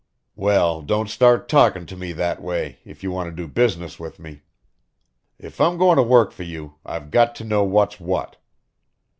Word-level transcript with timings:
"Well, 0.35 0.81
don't 0.81 1.11
start 1.11 1.47
talkin' 1.47 1.85
to 1.85 1.95
me 1.95 2.11
that 2.13 2.41
way, 2.41 2.79
if 2.83 3.03
you 3.03 3.11
want 3.11 3.27
to 3.29 3.35
do 3.35 3.47
business 3.47 3.99
with 3.99 4.17
me. 4.17 4.41
If 5.37 5.61
I'm 5.61 5.77
goin' 5.77 5.97
to 5.97 6.01
work 6.01 6.31
for 6.31 6.41
you, 6.41 6.73
I've 6.83 7.11
got 7.11 7.35
to 7.35 7.43
know 7.43 7.63
what's 7.63 7.99
what. 7.99 8.37